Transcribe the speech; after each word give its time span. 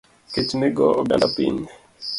Kech 0.33 0.51
nego 0.59 0.85
oganda 1.01 1.27
piny 1.35 1.63